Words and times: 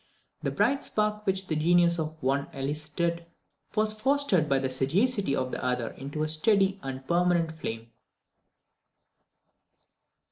The 0.41 0.49
bright 0.49 0.83
spark 0.83 1.27
which 1.27 1.45
the 1.45 1.55
genius 1.55 1.99
of 1.99 2.19
the 2.19 2.25
one 2.25 2.47
elicited, 2.53 3.27
was 3.75 3.93
fostered 3.93 4.49
by 4.49 4.57
the 4.57 4.67
sagacity 4.71 5.35
of 5.35 5.51
the 5.51 5.63
other 5.63 5.91
into 5.91 6.23
a 6.23 6.27
steady 6.27 6.79
and 6.81 7.01
a 7.01 7.03
permanent 7.03 7.51
flame. 7.51 7.91